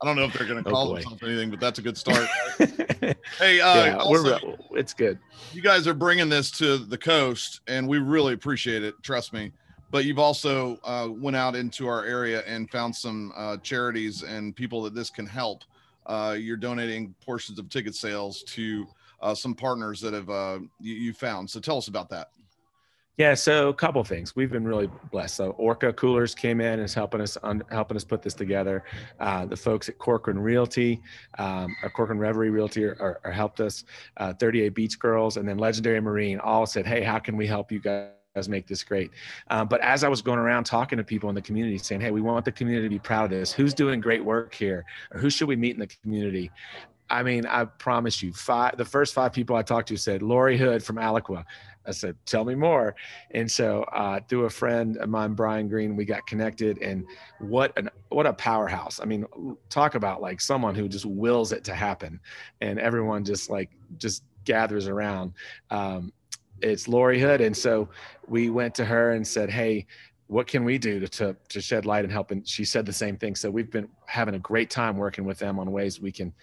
I 0.00 0.06
don't 0.06 0.14
know 0.14 0.24
if 0.24 0.32
they're 0.32 0.46
going 0.46 0.62
to 0.62 0.70
oh, 0.70 0.72
call 0.72 0.90
oh 0.90 0.94
themselves 0.94 1.22
anything, 1.24 1.50
but 1.50 1.58
that's 1.58 1.80
a 1.80 1.82
good 1.82 1.98
start. 1.98 2.28
hey, 2.58 3.60
uh, 3.60 3.84
yeah, 3.84 3.96
also, 3.96 4.56
it's 4.70 4.94
good. 4.94 5.18
You 5.52 5.60
guys 5.60 5.88
are 5.88 5.94
bringing 5.94 6.28
this 6.28 6.52
to 6.52 6.78
the 6.78 6.96
coast, 6.96 7.62
and 7.66 7.88
we 7.88 7.98
really 7.98 8.32
appreciate 8.32 8.84
it. 8.84 8.94
Trust 9.02 9.32
me. 9.32 9.52
But 9.90 10.04
you've 10.04 10.18
also 10.18 10.78
uh, 10.84 11.08
went 11.10 11.36
out 11.36 11.56
into 11.56 11.88
our 11.88 12.04
area 12.04 12.42
and 12.46 12.70
found 12.70 12.94
some 12.94 13.32
uh, 13.34 13.56
charities 13.56 14.22
and 14.22 14.54
people 14.54 14.82
that 14.82 14.94
this 14.94 15.10
can 15.10 15.26
help. 15.26 15.64
Uh, 16.06 16.36
you're 16.38 16.58
donating 16.58 17.14
portions 17.24 17.58
of 17.58 17.68
ticket 17.70 17.94
sales 17.94 18.42
to 18.44 18.86
uh, 19.20 19.34
some 19.34 19.54
partners 19.54 20.00
that 20.00 20.12
have 20.12 20.30
uh, 20.30 20.58
you, 20.78 20.94
you 20.94 21.12
found. 21.12 21.48
So 21.48 21.58
tell 21.58 21.78
us 21.78 21.88
about 21.88 22.08
that. 22.10 22.28
Yeah, 23.18 23.34
so 23.34 23.68
a 23.68 23.74
couple 23.74 24.04
things. 24.04 24.36
We've 24.36 24.50
been 24.50 24.64
really 24.64 24.88
blessed. 25.10 25.34
So 25.34 25.50
Orca 25.50 25.92
Coolers 25.92 26.36
came 26.36 26.60
in 26.60 26.74
and 26.74 26.82
is 26.82 26.94
helping 26.94 27.20
us 27.20 27.36
on 27.38 27.64
helping 27.68 27.96
us 27.96 28.04
put 28.04 28.22
this 28.22 28.32
together. 28.32 28.84
Uh, 29.18 29.44
the 29.44 29.56
folks 29.56 29.88
at 29.88 29.98
Corcoran 29.98 30.38
Realty, 30.38 31.02
um, 31.36 31.74
or 31.82 31.90
Corcoran 31.90 32.20
Reverie 32.20 32.50
Realty, 32.50 32.84
are, 32.84 33.20
are 33.24 33.32
helped 33.32 33.58
us. 33.58 33.84
Uh, 34.18 34.32
38 34.34 34.68
Beach 34.68 35.00
Girls, 35.00 35.36
and 35.36 35.48
then 35.48 35.58
Legendary 35.58 36.00
Marine 36.00 36.38
all 36.38 36.64
said, 36.64 36.86
"Hey, 36.86 37.02
how 37.02 37.18
can 37.18 37.36
we 37.36 37.46
help 37.46 37.72
you 37.72 37.80
guys?" 37.80 38.12
make 38.48 38.68
this 38.68 38.84
great. 38.84 39.10
Um, 39.50 39.66
but 39.66 39.80
as 39.80 40.04
I 40.04 40.08
was 40.08 40.22
going 40.22 40.38
around 40.38 40.62
talking 40.62 40.96
to 40.98 41.02
people 41.02 41.28
in 41.28 41.34
the 41.34 41.42
community 41.42 41.76
saying, 41.76 42.00
Hey, 42.00 42.12
we 42.12 42.20
want 42.20 42.44
the 42.44 42.52
community 42.52 42.84
to 42.84 42.88
be 42.88 43.00
proud 43.00 43.24
of 43.24 43.30
this. 43.30 43.52
Who's 43.52 43.74
doing 43.74 44.00
great 44.00 44.24
work 44.24 44.54
here? 44.54 44.84
Or 45.10 45.18
who 45.18 45.28
should 45.28 45.48
we 45.48 45.56
meet 45.56 45.74
in 45.74 45.80
the 45.80 45.88
community? 45.88 46.52
I 47.10 47.22
mean, 47.22 47.46
I 47.46 47.64
promise 47.64 48.22
you, 48.22 48.32
five 48.32 48.76
the 48.76 48.84
first 48.84 49.14
five 49.14 49.32
people 49.32 49.56
I 49.56 49.62
talked 49.62 49.88
to 49.88 49.96
said 49.96 50.22
Laurie 50.22 50.58
Hood 50.58 50.82
from 50.82 50.96
Alaqua. 50.96 51.44
I 51.88 51.92
said, 51.92 52.16
"Tell 52.26 52.44
me 52.44 52.54
more." 52.54 52.94
And 53.32 53.50
so, 53.50 53.82
uh, 53.84 54.20
through 54.28 54.44
a 54.44 54.50
friend 54.50 54.96
of 54.98 55.08
mine, 55.08 55.34
Brian 55.34 55.68
Green, 55.68 55.96
we 55.96 56.04
got 56.04 56.26
connected, 56.26 56.78
and 56.78 57.06
what 57.40 57.76
an 57.78 57.88
what 58.10 58.26
a 58.26 58.32
powerhouse! 58.32 59.00
I 59.00 59.06
mean, 59.06 59.24
talk 59.70 59.94
about 59.94 60.20
like 60.20 60.40
someone 60.40 60.74
who 60.74 60.88
just 60.88 61.06
wills 61.06 61.52
it 61.52 61.64
to 61.64 61.74
happen, 61.74 62.20
and 62.60 62.78
everyone 62.78 63.24
just 63.24 63.50
like 63.50 63.70
just 63.96 64.22
gathers 64.44 64.86
around. 64.86 65.32
Um, 65.70 66.12
it's 66.60 66.88
Laurie 66.88 67.20
Hood, 67.20 67.40
and 67.40 67.56
so 67.56 67.88
we 68.26 68.50
went 68.50 68.74
to 68.76 68.84
her 68.84 69.12
and 69.12 69.26
said, 69.26 69.50
"Hey." 69.50 69.86
What 70.30 70.46
can 70.46 70.62
we 70.62 70.76
do 70.76 71.00
to, 71.00 71.08
to, 71.08 71.36
to 71.48 71.58
shed 71.58 71.86
light 71.86 72.04
and 72.04 72.12
help? 72.12 72.32
And 72.32 72.46
she 72.46 72.62
said 72.62 72.84
the 72.84 72.92
same 72.92 73.16
thing. 73.16 73.34
So 73.34 73.50
we've 73.50 73.70
been 73.70 73.88
having 74.04 74.34
a 74.34 74.38
great 74.38 74.68
time 74.68 74.98
working 74.98 75.24
with 75.24 75.38
them 75.38 75.58
on 75.58 75.72
ways 75.72 76.02
we 76.02 76.12
can 76.12 76.34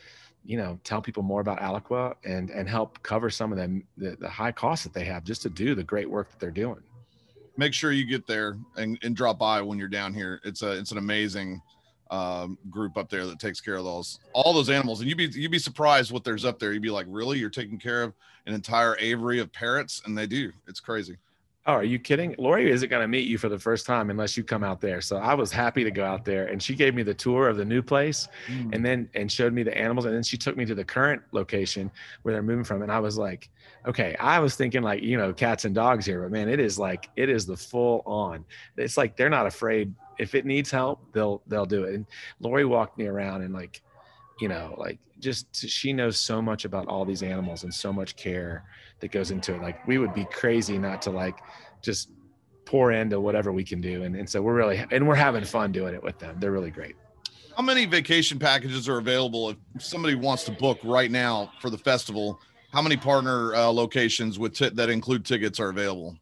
you 0.46 0.58
know, 0.58 0.80
tell 0.84 1.02
people 1.02 1.24
more 1.24 1.42
about 1.42 1.60
Alaqua 1.60 2.16
and 2.24 2.50
and 2.50 2.70
help 2.70 3.02
cover 3.04 3.30
some 3.30 3.52
of 3.52 3.58
them 3.58 3.84
the, 3.98 4.16
the 4.20 4.30
high 4.30 4.52
costs 4.52 4.84
that 4.84 4.94
they 4.94 5.06
have 5.06 5.24
just 5.24 5.42
to 5.42 5.50
do 5.50 5.76
the 5.76 5.84
great 5.84 6.10
work 6.10 6.30
that 6.30 6.40
they're 6.40 6.52
doing. 6.52 6.82
Make 7.58 7.74
sure 7.74 7.92
you 7.92 8.06
get 8.06 8.28
there 8.28 8.58
and, 8.76 9.00
and 9.02 9.16
drop 9.16 9.40
by 9.40 9.62
when 9.62 9.80
you're 9.80 9.88
down 9.88 10.14
here. 10.14 10.42
It's 10.44 10.62
a 10.62 10.72
it's 10.72 10.92
an 10.92 10.98
amazing 10.98 11.62
um, 12.12 12.58
group 12.70 12.98
up 12.98 13.10
there 13.10 13.26
that 13.26 13.40
takes 13.40 13.60
care 13.60 13.76
of 13.76 13.86
those 13.86 14.20
all 14.34 14.54
those 14.54 14.70
animals. 14.70 15.00
And 15.00 15.10
you'd 15.10 15.18
be 15.18 15.30
you'd 15.40 15.52
be 15.52 15.60
surprised 15.60 16.12
what 16.12 16.24
there's 16.24 16.46
up 16.46 16.60
there. 16.60 16.74
You'd 16.74 16.82
be 16.82 16.90
like, 16.90 17.08
really? 17.10 17.40
You're 17.40 17.50
taking 17.50 17.80
care 17.80 18.04
of 18.04 18.14
an 18.46 18.54
entire 18.54 18.98
aviary 19.00 19.40
of 19.40 19.52
parrots? 19.52 20.02
And 20.06 20.18
they 20.18 20.28
do. 20.28 20.52
It's 20.68 20.80
crazy. 20.80 21.18
Oh, 21.68 21.74
are 21.74 21.84
you 21.84 21.98
kidding? 21.98 22.36
Laurie 22.38 22.70
isn't 22.70 22.90
going 22.90 23.02
to 23.02 23.08
meet 23.08 23.28
you 23.28 23.40
for 23.40 23.50
the 23.50 23.58
first 23.58 23.88
time 23.88 24.12
unless 24.12 24.38
you 24.38 24.44
come 24.44 24.64
out 24.64 24.80
there. 24.82 25.02
So 25.02 25.18
I 25.18 25.34
was 25.34 25.52
happy 25.52 25.84
to 25.84 25.90
go 25.90 26.06
out 26.06 26.24
there 26.24 26.46
and 26.48 26.62
she 26.62 26.76
gave 26.76 26.94
me 26.94 27.02
the 27.02 27.14
tour 27.14 27.48
of 27.50 27.58
the 27.58 27.66
new 27.66 27.82
place 27.82 28.28
mm. 28.48 28.74
and 28.74 28.86
then 28.86 29.10
and 29.16 29.32
showed 29.32 29.52
me 29.52 29.64
the 29.64 29.76
animals 29.76 30.06
and 30.06 30.14
then 30.14 30.22
she 30.22 30.38
took 30.38 30.56
me 30.56 30.66
to 30.66 30.76
the 30.76 30.84
current 30.84 31.24
location 31.32 31.90
where 32.22 32.34
they're 32.34 32.44
moving 32.44 32.64
from 32.64 32.84
and 32.84 32.92
I 32.92 33.00
was 33.00 33.18
like, 33.18 33.50
okay, 33.88 34.16
I 34.20 34.38
was 34.38 34.56
thinking 34.56 34.84
like, 34.84 35.02
you 35.02 35.18
know, 35.18 35.34
cats 35.34 35.66
and 35.66 35.74
dogs 35.74 36.06
here, 36.06 36.22
but 36.22 36.32
man, 36.32 36.50
it 36.50 36.60
is 36.60 36.78
like 36.78 37.10
it 37.16 37.30
is 37.30 37.48
the 37.48 37.58
full 37.58 38.04
on. 38.06 38.46
It's 38.78 38.96
like 38.96 39.18
they're 39.18 39.30
not 39.30 39.48
afraid 39.48 39.92
if 40.18 40.36
it 40.36 40.46
needs 40.46 40.72
help, 40.72 41.12
they'll 41.14 41.42
they'll 41.48 41.66
do 41.66 41.84
it. 41.84 41.96
And 41.96 42.06
Laurie 42.40 42.66
walked 42.66 42.98
me 42.98 43.08
around 43.08 43.42
and 43.42 43.54
like, 43.54 43.82
you 44.40 44.48
know, 44.48 44.76
like 44.78 45.00
just 45.20 45.56
she 45.56 45.94
knows 45.94 46.20
so 46.20 46.42
much 46.42 46.66
about 46.66 46.88
all 46.88 47.06
these 47.06 47.24
animals 47.24 47.64
and 47.64 47.74
so 47.74 47.92
much 47.94 48.16
care 48.16 48.64
that 49.00 49.12
goes 49.12 49.32
into 49.32 49.56
it. 49.56 49.62
Like 49.62 49.86
we 49.88 49.98
would 49.98 50.14
be 50.14 50.26
crazy 50.26 50.78
not 50.78 51.02
to 51.04 51.10
like 51.12 51.40
just 51.82 52.10
pour 52.66 52.92
into 52.92 53.20
whatever 53.20 53.52
we 53.52 53.64
can 53.64 53.80
do. 53.80 54.04
And, 54.04 54.16
and 54.16 54.30
so 54.30 54.42
we're 54.42 54.56
really, 54.56 54.84
and 54.92 55.08
we're 55.08 55.16
having 55.16 55.44
fun 55.44 55.72
doing 55.72 55.94
it 55.94 56.04
with 56.04 56.20
them. 56.20 56.38
They're 56.40 56.52
really 56.52 56.72
great. 56.72 56.96
How 57.56 57.64
many 57.64 57.86
vacation 57.86 58.38
packages 58.38 58.90
are 58.90 58.98
available 58.98 59.52
if 59.52 59.58
somebody 59.80 60.16
wants 60.16 60.44
to 60.46 60.52
book 60.52 60.80
right 60.84 61.10
now 61.10 61.52
for 61.62 61.70
the 61.70 61.78
festival? 61.78 62.40
How 62.74 62.82
many 62.82 62.98
partner 62.98 63.56
uh, 63.56 63.68
locations 63.68 64.38
with 64.38 64.56
t- 64.56 64.70
that 64.70 64.90
include 64.90 65.24
tickets 65.24 65.60
are 65.60 65.70
available? 65.70 66.18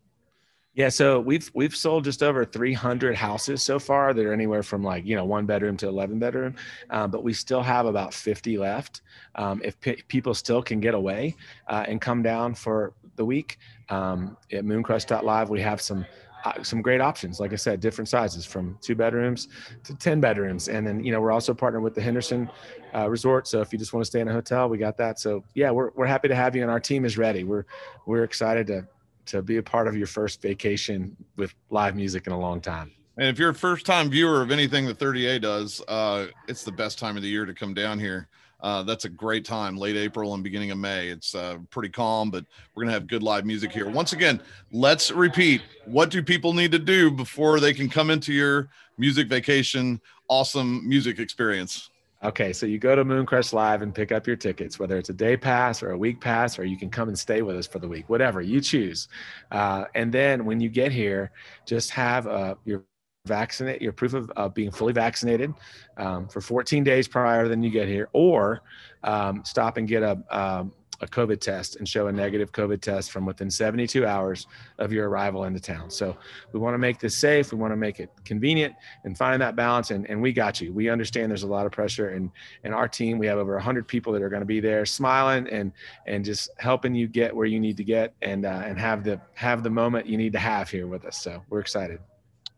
Yeah, 0.76 0.90
so 0.90 1.20
we've 1.20 1.52
we've 1.54 1.76
sold 1.76 2.04
just 2.04 2.24
over 2.24 2.44
300 2.46 3.16
houses 3.16 3.62
so 3.62 3.78
far. 3.78 4.12
They're 4.14 4.34
anywhere 4.34 4.64
from 4.64 4.84
like 4.84 5.06
you 5.06 5.16
know 5.16 5.24
one 5.24 5.46
bedroom 5.46 5.78
to 5.78 5.88
11 5.88 6.18
bedroom, 6.18 6.56
um, 6.90 7.12
but 7.12 7.24
we 7.24 7.32
still 7.32 7.62
have 7.62 7.86
about 7.86 8.12
50 8.12 8.58
left. 8.58 9.02
Um, 9.36 9.62
if 9.64 9.80
people 10.08 10.34
still 10.34 10.64
can 10.64 10.80
get 10.80 10.96
away 10.96 11.36
uh, 11.68 11.86
and 11.88 12.02
come 12.02 12.24
down 12.24 12.56
for 12.56 12.94
the 13.18 13.26
week 13.26 13.60
um, 13.90 14.36
at 14.52 14.64
Mooncrush.live, 14.64 15.50
we 15.50 15.62
have 15.62 15.80
some 15.80 16.08
uh, 16.44 16.62
some 16.62 16.82
great 16.82 17.02
options. 17.02 17.40
Like 17.40 17.54
I 17.54 17.56
said, 17.56 17.80
different 17.80 18.10
sizes 18.10 18.46
from 18.46 18.78
two 18.82 18.96
bedrooms 18.96 19.48
to 19.84 19.96
10 19.96 20.20
bedrooms. 20.20 20.68
And 20.68 20.86
then, 20.86 21.04
you 21.04 21.12
know, 21.12 21.22
we're 21.22 21.32
also 21.32 21.54
partnered 21.54 21.84
with 21.84 21.96
the 21.96 22.02
Henderson 22.02 22.50
uh, 22.94 23.10
Resort. 23.10 23.48
So 23.48 23.62
if 23.62 23.72
you 23.72 23.80
just 23.80 23.94
want 23.94 24.04
to 24.04 24.10
stay 24.10 24.20
in 24.20 24.28
a 24.28 24.34
hotel, 24.34 24.68
we 24.68 24.78
got 24.78 24.98
that. 24.98 25.20
So 25.20 25.44
yeah, 25.54 25.72
we're, 25.72 25.92
we're 25.96 26.06
happy 26.06 26.28
to 26.28 26.36
have 26.36 26.56
you 26.56 26.62
and 26.62 26.70
our 26.70 26.80
team 26.82 27.06
is 27.06 27.18
ready. 27.18 27.44
We're, 27.44 27.64
we're 28.06 28.24
excited 28.26 28.68
to 28.68 28.88
to 29.28 29.42
be 29.42 29.58
a 29.58 29.64
part 29.64 29.88
of 29.88 29.96
your 29.96 30.08
first 30.08 30.42
vacation 30.42 31.16
with 31.38 31.54
live 31.70 31.96
music 31.96 32.28
in 32.28 32.34
a 32.34 32.40
long 32.40 32.62
time. 32.62 32.92
And 33.18 33.28
if 33.28 33.38
you're 33.38 33.50
a 33.50 33.56
first 33.56 33.86
time 33.86 34.10
viewer 34.10 34.42
of 34.42 34.52
anything 34.52 34.86
that 34.88 34.98
30A 34.98 35.42
does, 35.42 35.82
uh, 35.88 36.28
it's 36.48 36.64
the 36.64 36.72
best 36.72 36.98
time 36.98 37.16
of 37.16 37.22
the 37.22 37.30
year 37.30 37.46
to 37.46 37.54
come 37.54 37.74
down 37.74 38.00
here. 38.00 38.28
Uh, 38.64 38.82
that's 38.82 39.04
a 39.04 39.10
great 39.10 39.44
time, 39.44 39.78
late 39.78 39.98
April 39.98 40.34
and 40.34 40.42
beginning 40.42 40.72
of 40.72 40.78
May. 40.78 41.10
It's 41.10 41.36
uh, 41.36 41.58
pretty 41.70 41.90
calm, 41.90 42.32
but 42.32 42.46
we're 42.74 42.84
going 42.84 42.94
to 42.94 42.94
have 42.94 43.08
good 43.08 43.22
live 43.22 43.46
music 43.46 43.74
here. 43.74 43.90
Once 43.90 44.14
again, 44.14 44.42
let's 44.72 45.12
repeat 45.12 45.62
what 45.86 46.10
do 46.10 46.24
people 46.24 46.54
need 46.54 46.72
to 46.72 46.80
do 46.80 47.12
before 47.12 47.60
they 47.60 47.74
can 47.74 47.90
come 47.90 48.10
into 48.10 48.32
your 48.32 48.70
music 48.98 49.28
vacation, 49.28 50.00
awesome 50.30 50.88
music 50.88 51.20
experience? 51.20 51.90
Okay, 52.24 52.54
so 52.54 52.66
you 52.66 52.80
go 52.80 52.96
to 52.96 53.04
Mooncrush 53.04 53.52
Live 53.52 53.82
and 53.82 53.94
pick 53.94 54.14
up 54.14 54.26
your 54.26 54.38
tickets, 54.38 54.80
whether 54.80 54.98
it's 54.98 55.10
a 55.10 55.14
day 55.14 55.36
pass 55.36 55.84
or 55.84 55.92
a 55.92 55.98
week 55.98 56.22
pass, 56.22 56.58
or 56.58 56.64
you 56.64 56.78
can 56.78 56.90
come 56.90 57.10
and 57.10 57.20
stay 57.20 57.42
with 57.42 57.58
us 57.58 57.68
for 57.68 57.80
the 57.80 57.88
week, 57.88 58.08
whatever 58.08 58.40
you 58.42 58.62
choose. 58.62 59.10
Uh, 59.52 59.86
and 59.94 60.10
then 60.10 60.46
when 60.46 60.62
you 60.62 60.70
get 60.70 60.94
here, 60.94 61.32
just 61.66 61.90
have 61.90 62.26
uh, 62.28 62.56
your 62.64 62.86
vaccinate 63.26 63.82
your 63.82 63.92
proof 63.92 64.14
of 64.14 64.32
uh, 64.38 64.48
being 64.50 64.72
fully 64.72 64.94
vaccinated 64.94 65.54
um, 65.98 66.28
for 66.28 66.40
14 66.40 66.84
days 66.84 67.10
prior 67.10 67.50
than 67.50 67.62
you 67.62 67.70
get 67.70 67.90
here, 67.90 68.08
or 68.14 68.62
um, 69.04 69.44
stop 69.44 69.76
and 69.76 69.88
get 69.90 70.02
a 70.02 70.24
um, 70.30 70.72
a 71.04 71.08
COVID 71.08 71.40
test 71.40 71.76
and 71.76 71.88
show 71.88 72.08
a 72.08 72.12
negative 72.12 72.52
COVID 72.52 72.82
test 72.82 73.12
from 73.12 73.26
within 73.26 73.52
72 73.52 74.06
hours 74.06 74.48
of 74.80 74.92
your 74.92 75.10
arrival 75.10 75.44
into 75.44 75.60
town. 75.60 75.90
So 75.90 76.16
we 76.52 76.60
want 76.60 76.74
to 76.74 76.78
make 76.78 77.00
this 77.00 77.18
safe. 77.18 77.52
We 77.52 77.60
want 77.60 77.72
to 77.72 77.78
make 77.78 78.00
it 78.00 78.10
convenient 78.26 78.74
and 79.04 79.18
find 79.18 79.42
that 79.42 79.56
balance. 79.56 79.92
And, 79.92 80.10
and 80.10 80.22
we 80.22 80.32
got 80.34 80.62
you. 80.62 80.74
We 80.74 80.90
understand 80.90 81.30
there's 81.30 81.44
a 81.44 81.48
lot 81.48 81.66
of 81.66 81.72
pressure 81.72 82.10
and 82.10 82.32
and 82.64 82.74
our 82.74 82.88
team, 82.88 83.18
we 83.18 83.28
have 83.28 83.38
over 83.38 83.54
100 83.54 83.88
people 83.88 84.14
that 84.14 84.22
are 84.22 84.30
going 84.30 84.42
to 84.42 84.46
be 84.46 84.60
there 84.60 84.86
smiling 84.86 85.48
and 85.50 85.72
and 86.08 86.24
just 86.24 86.50
helping 86.58 86.96
you 86.96 87.08
get 87.08 87.36
where 87.36 87.46
you 87.46 87.60
need 87.60 87.78
to 87.78 87.84
get 87.84 88.14
and 88.22 88.46
uh, 88.46 88.62
and 88.66 88.80
have 88.80 89.04
the 89.04 89.20
have 89.34 89.64
the 89.64 89.70
moment 89.70 90.08
you 90.08 90.18
need 90.18 90.34
to 90.34 90.40
have 90.40 90.70
here 90.70 90.88
with 90.88 91.06
us. 91.06 91.22
So 91.22 91.44
we're 91.50 91.60
excited. 91.60 92.00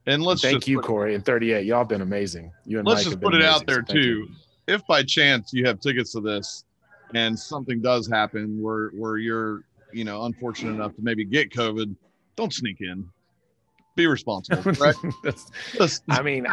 And 0.07 0.21
let's 0.21 0.41
thank 0.41 0.67
you, 0.67 0.79
Corey, 0.81 1.15
and 1.15 1.25
30A. 1.25 1.65
Y'all 1.65 1.83
been 1.83 2.01
amazing. 2.01 2.51
You 2.63 2.77
and 2.77 2.87
let's 2.87 2.99
Mike 2.99 3.05
just 3.05 3.21
put 3.21 3.33
it 3.33 3.41
amazing, 3.41 3.55
out 3.55 3.65
there 3.65 3.83
so 3.87 3.93
too. 3.93 3.99
You. 3.99 4.27
If 4.67 4.85
by 4.87 5.03
chance 5.03 5.51
you 5.51 5.65
have 5.65 5.79
tickets 5.79 6.11
to 6.11 6.21
this, 6.21 6.63
and 7.13 7.37
something 7.37 7.81
does 7.81 8.07
happen 8.07 8.61
where 8.61 8.89
where 8.89 9.17
you're 9.17 9.63
you 9.93 10.03
know 10.03 10.23
unfortunate 10.23 10.71
enough 10.71 10.95
to 10.95 11.01
maybe 11.01 11.23
get 11.23 11.51
covid 11.51 11.95
don't 12.35 12.53
sneak 12.53 12.81
in. 12.81 13.09
Be 13.95 14.07
responsible 14.07 14.71
right? 14.79 14.95
I 16.09 16.21
mean 16.21 16.45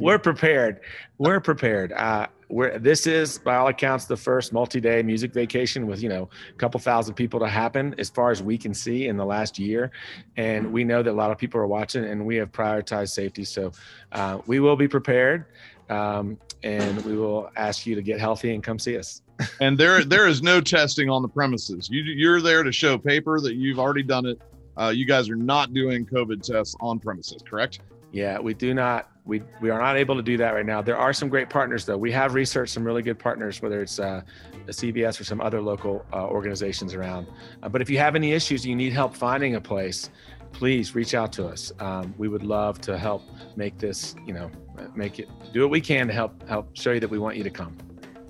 we're 0.00 0.18
prepared. 0.18 0.80
We're 1.18 1.40
prepared. 1.40 1.92
Uh 1.92 2.26
we're 2.48 2.76
this 2.78 3.06
is 3.06 3.38
by 3.38 3.54
all 3.54 3.68
accounts 3.68 4.06
the 4.06 4.16
first 4.16 4.52
multi-day 4.52 5.02
music 5.04 5.32
vacation 5.32 5.86
with 5.86 6.02
you 6.02 6.08
know 6.08 6.28
a 6.50 6.54
couple 6.54 6.80
thousand 6.80 7.14
people 7.14 7.38
to 7.38 7.46
happen 7.46 7.94
as 7.98 8.10
far 8.10 8.32
as 8.32 8.42
we 8.42 8.58
can 8.58 8.74
see 8.74 9.06
in 9.06 9.16
the 9.16 9.24
last 9.24 9.60
year. 9.60 9.92
And 10.36 10.72
we 10.72 10.82
know 10.82 11.04
that 11.04 11.10
a 11.10 11.12
lot 11.12 11.30
of 11.30 11.38
people 11.38 11.60
are 11.60 11.68
watching 11.68 12.04
and 12.04 12.26
we 12.26 12.34
have 12.36 12.50
prioritized 12.50 13.10
safety. 13.10 13.44
So 13.44 13.70
uh, 14.10 14.40
we 14.46 14.58
will 14.58 14.76
be 14.76 14.88
prepared 14.88 15.46
um, 15.90 16.38
and 16.62 17.04
we 17.04 17.16
will 17.16 17.50
ask 17.56 17.86
you 17.86 17.94
to 17.94 18.02
get 18.02 18.20
healthy 18.20 18.54
and 18.54 18.62
come 18.62 18.78
see 18.78 18.98
us 18.98 19.22
and 19.60 19.78
there 19.78 20.04
there 20.04 20.26
is 20.26 20.42
no 20.42 20.60
testing 20.60 21.08
on 21.08 21.22
the 21.22 21.28
premises. 21.28 21.88
You 21.90 22.02
you're 22.02 22.40
there 22.40 22.62
to 22.62 22.72
show 22.72 22.98
paper 22.98 23.40
that 23.40 23.54
you've 23.54 23.78
already 23.78 24.02
done 24.02 24.26
it. 24.26 24.40
Uh, 24.76 24.88
you 24.88 25.04
guys 25.04 25.28
are 25.28 25.36
not 25.36 25.74
doing 25.74 26.06
COVID 26.06 26.42
tests 26.42 26.76
on 26.80 26.98
premises, 26.98 27.42
correct? 27.48 27.80
Yeah, 28.12 28.38
we 28.38 28.54
do 28.54 28.74
not. 28.74 29.10
We 29.24 29.42
we 29.60 29.70
are 29.70 29.78
not 29.78 29.96
able 29.96 30.16
to 30.16 30.22
do 30.22 30.36
that 30.38 30.54
right 30.54 30.66
now. 30.66 30.82
There 30.82 30.96
are 30.96 31.12
some 31.12 31.28
great 31.28 31.50
partners 31.50 31.84
though. 31.84 31.96
We 31.96 32.10
have 32.12 32.34
researched 32.34 32.72
some 32.72 32.82
really 32.82 33.02
good 33.02 33.18
partners, 33.18 33.60
whether 33.60 33.82
it's 33.82 33.98
uh, 33.98 34.22
a 34.66 34.70
CVS 34.70 35.20
or 35.20 35.24
some 35.24 35.40
other 35.40 35.60
local 35.60 36.04
uh, 36.12 36.26
organizations 36.26 36.94
around. 36.94 37.26
Uh, 37.62 37.68
but 37.68 37.82
if 37.82 37.90
you 37.90 37.98
have 37.98 38.16
any 38.16 38.32
issues, 38.32 38.66
you 38.66 38.74
need 38.74 38.92
help 38.92 39.14
finding 39.14 39.54
a 39.54 39.60
place, 39.60 40.10
please 40.52 40.94
reach 40.94 41.14
out 41.14 41.32
to 41.34 41.46
us. 41.46 41.72
Um, 41.80 42.14
we 42.18 42.28
would 42.28 42.42
love 42.42 42.80
to 42.82 42.98
help 42.98 43.22
make 43.56 43.78
this, 43.78 44.14
you 44.26 44.32
know, 44.32 44.50
make 44.94 45.18
it 45.18 45.28
do 45.52 45.62
what 45.62 45.70
we 45.70 45.80
can 45.80 46.06
to 46.06 46.12
help 46.12 46.46
help 46.48 46.76
show 46.76 46.92
you 46.92 47.00
that 47.00 47.10
we 47.10 47.18
want 47.18 47.36
you 47.36 47.44
to 47.44 47.50
come 47.50 47.76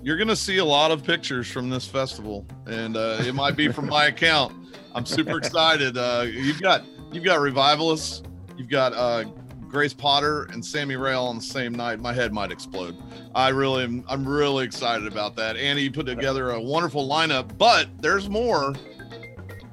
you're 0.01 0.17
gonna 0.17 0.35
see 0.35 0.57
a 0.57 0.65
lot 0.65 0.91
of 0.91 1.03
pictures 1.03 1.47
from 1.47 1.69
this 1.69 1.85
festival, 1.85 2.45
and 2.67 2.95
uh, 2.95 3.17
it 3.21 3.35
might 3.35 3.55
be 3.55 3.67
from 3.69 3.87
my 3.87 4.05
account. 4.05 4.53
I'm 4.93 5.05
super 5.05 5.37
excited. 5.43 5.97
Uh, 5.97 6.25
you've 6.27 6.61
got 6.61 6.85
you've 7.11 7.23
got 7.23 7.39
revivalists, 7.39 8.23
you've 8.57 8.69
got 8.69 8.93
uh, 8.93 9.25
Grace 9.67 9.93
Potter 9.93 10.43
and 10.51 10.65
Sammy 10.65 10.95
Rae 10.95 11.13
on 11.13 11.35
the 11.35 11.41
same 11.41 11.73
night. 11.73 11.99
My 11.99 12.13
head 12.13 12.33
might 12.33 12.51
explode. 12.51 12.95
I 13.35 13.49
really 13.49 13.83
am. 13.83 14.03
I'm 14.07 14.27
really 14.27 14.65
excited 14.65 15.07
about 15.07 15.35
that. 15.35 15.57
You 15.57 15.91
put 15.91 16.05
together 16.05 16.51
a 16.51 16.61
wonderful 16.61 17.07
lineup, 17.07 17.57
but 17.57 17.87
there's 18.01 18.29
more. 18.29 18.73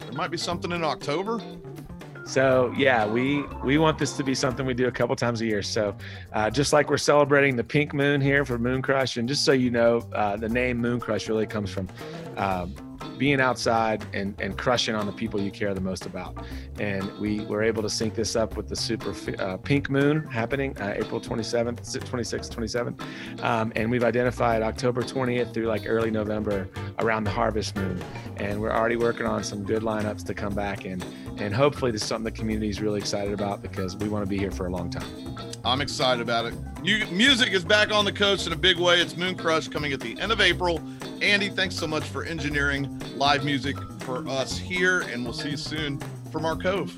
There 0.00 0.12
might 0.12 0.30
be 0.30 0.38
something 0.38 0.72
in 0.72 0.82
October. 0.82 1.40
So 2.26 2.74
yeah, 2.76 3.06
we 3.06 3.44
we 3.64 3.78
want 3.78 3.98
this 3.98 4.16
to 4.16 4.24
be 4.24 4.34
something 4.34 4.66
we 4.66 4.74
do 4.74 4.88
a 4.88 4.92
couple 4.92 5.14
times 5.14 5.40
a 5.40 5.46
year. 5.46 5.62
So 5.62 5.96
uh, 6.32 6.50
just 6.50 6.72
like 6.72 6.90
we're 6.90 6.98
celebrating 6.98 7.54
the 7.54 7.64
pink 7.64 7.94
moon 7.94 8.20
here 8.20 8.44
for 8.44 8.58
Moon 8.58 8.82
Crush, 8.82 9.16
and 9.16 9.28
just 9.28 9.44
so 9.44 9.52
you 9.52 9.70
know, 9.70 9.98
uh, 10.12 10.36
the 10.36 10.48
name 10.48 10.78
Moon 10.78 10.98
Crush 10.98 11.28
really 11.28 11.46
comes 11.46 11.70
from 11.70 11.88
um, 12.36 12.74
being 13.18 13.40
outside 13.40 14.04
and, 14.12 14.38
and 14.40 14.56
crushing 14.56 14.94
on 14.94 15.06
the 15.06 15.12
people 15.12 15.40
you 15.40 15.50
care 15.50 15.74
the 15.74 15.80
most 15.80 16.06
about. 16.06 16.44
And 16.78 17.10
we 17.18 17.40
were 17.46 17.62
able 17.62 17.82
to 17.82 17.90
sync 17.90 18.14
this 18.14 18.36
up 18.36 18.56
with 18.56 18.68
the 18.68 18.76
super 18.76 19.14
uh, 19.38 19.56
pink 19.58 19.90
moon 19.90 20.24
happening 20.26 20.76
uh, 20.78 20.94
April 20.96 21.20
27th, 21.20 21.80
26th, 21.80 22.54
27th. 22.54 23.42
Um, 23.42 23.72
and 23.76 23.90
we've 23.90 24.04
identified 24.04 24.62
October 24.62 25.02
20th 25.02 25.52
through 25.54 25.66
like 25.66 25.82
early 25.86 26.10
November 26.10 26.68
around 26.98 27.24
the 27.24 27.30
harvest 27.30 27.76
moon. 27.76 28.02
And 28.36 28.60
we're 28.60 28.72
already 28.72 28.96
working 28.96 29.26
on 29.26 29.42
some 29.44 29.64
good 29.64 29.82
lineups 29.82 30.24
to 30.26 30.34
come 30.34 30.54
back. 30.54 30.84
And, 30.84 31.04
and 31.38 31.54
hopefully 31.54 31.90
this 31.90 32.02
is 32.02 32.08
something 32.08 32.24
the 32.24 32.30
community 32.30 32.68
is 32.68 32.80
really 32.80 32.98
excited 32.98 33.32
about 33.32 33.62
because 33.62 33.96
we 33.96 34.08
want 34.08 34.24
to 34.24 34.28
be 34.28 34.38
here 34.38 34.50
for 34.50 34.66
a 34.66 34.70
long 34.70 34.90
time. 34.90 35.06
I'm 35.64 35.80
excited 35.80 36.22
about 36.22 36.46
it. 36.46 36.54
You, 36.82 37.04
music 37.06 37.52
is 37.52 37.64
back 37.64 37.92
on 37.92 38.04
the 38.04 38.12
coast 38.12 38.46
in 38.46 38.52
a 38.52 38.56
big 38.56 38.78
way. 38.78 39.00
It's 39.00 39.16
Moon 39.16 39.34
Crush 39.34 39.68
coming 39.68 39.92
at 39.92 40.00
the 40.00 40.18
end 40.20 40.30
of 40.30 40.40
April. 40.40 40.80
Andy, 41.22 41.48
thanks 41.48 41.74
so 41.76 41.86
much 41.86 42.04
for 42.04 42.24
engineering 42.24 43.00
live 43.16 43.44
music 43.44 43.76
for 44.00 44.26
us 44.28 44.56
here, 44.58 45.00
and 45.02 45.24
we'll 45.24 45.32
see 45.32 45.50
you 45.50 45.56
soon 45.56 45.98
from 46.30 46.44
our 46.44 46.56
cove. 46.56 46.94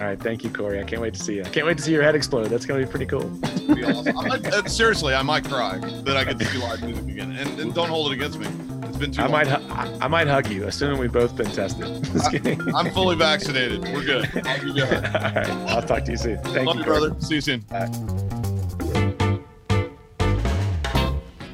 All 0.00 0.06
right, 0.06 0.18
thank 0.20 0.42
you, 0.44 0.50
Corey. 0.50 0.80
I 0.80 0.84
can't 0.84 1.00
wait 1.02 1.14
to 1.14 1.20
see 1.22 1.36
you. 1.36 1.44
I 1.44 1.48
can't 1.48 1.66
wait 1.66 1.76
to 1.76 1.82
see 1.82 1.92
your 1.92 2.02
head 2.02 2.14
explode. 2.14 2.46
That's 2.48 2.64
going 2.66 2.80
to 2.80 2.86
be 2.86 2.90
pretty 2.90 3.06
cool. 3.06 3.28
Be 3.74 3.84
awesome. 3.84 4.16
I 4.18 4.28
might, 4.28 4.46
uh, 4.46 4.66
seriously, 4.68 5.14
I 5.14 5.22
might 5.22 5.44
cry 5.44 5.78
that 5.78 6.16
I 6.16 6.24
get 6.24 6.38
to 6.38 6.44
see 6.46 6.58
live 6.58 6.82
music 6.82 7.04
again. 7.06 7.32
And, 7.36 7.60
and 7.60 7.74
don't 7.74 7.88
hold 7.88 8.10
it 8.10 8.14
against 8.14 8.38
me. 8.38 8.46
It's 8.88 8.96
been 8.96 9.12
too 9.12 9.20
I 9.22 9.24
long. 9.26 9.32
might, 9.32 9.46
hu- 9.46 9.72
I, 9.72 9.98
I 10.04 10.08
might 10.08 10.26
hug 10.26 10.50
you, 10.50 10.64
assuming 10.66 10.98
we've 10.98 11.12
both 11.12 11.36
been 11.36 11.50
tested. 11.50 12.02
Just 12.12 12.30
kidding. 12.30 12.60
I'm 12.74 12.90
fully 12.92 13.16
vaccinated. 13.16 13.82
We're 13.82 14.04
good. 14.04 14.30
I'll 14.46 14.58
give 14.64 14.76
you 14.76 14.82
a 14.82 14.86
hug. 14.86 15.04
All 15.04 15.32
right, 15.34 15.48
I'll 15.70 15.82
talk 15.82 16.04
to 16.06 16.10
you 16.12 16.16
soon. 16.16 16.38
Thank 16.44 16.66
Love 16.66 16.76
you, 16.76 16.80
you, 16.82 16.86
Kurt. 16.90 17.00
brother. 17.00 17.20
See 17.20 17.34
you 17.36 17.40
soon. 17.40 17.60
Bye. 17.60 17.86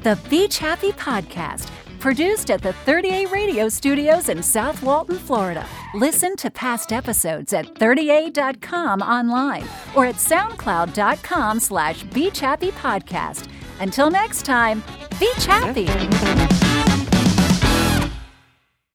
The 0.03 0.17
Beach 0.29 0.59
Happy 0.59 0.91
Podcast, 0.93 1.69
produced 1.99 2.49
at 2.51 2.61
the 2.61 2.73
30A 2.85 3.31
Radio 3.31 3.69
Studios 3.69 4.29
in 4.29 4.41
South 4.41 4.81
Walton, 4.81 5.17
Florida. 5.17 5.65
Listen 5.93 6.35
to 6.37 6.49
past 6.49 6.93
episodes 6.93 7.53
at 7.53 7.73
30A.com 7.75 9.01
online 9.01 9.67
or 9.95 10.05
at 10.05 10.15
soundcloud.com 10.15 11.59
slash 11.59 12.03
Beach 12.03 12.39
Happy 12.39 12.71
Podcast. 12.71 13.49
Until 13.79 14.09
next 14.09 14.45
time, 14.45 14.83
Beach 15.19 15.45
Happy. 15.45 16.56